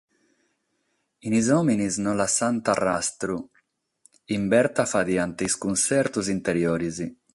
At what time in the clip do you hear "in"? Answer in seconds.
1.27-1.33, 4.35-4.43